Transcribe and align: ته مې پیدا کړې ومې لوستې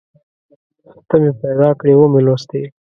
ته 1.07 1.15
مې 1.21 1.31
پیدا 1.41 1.69
کړې 1.79 1.93
ومې 1.95 2.21
لوستې 2.25 2.61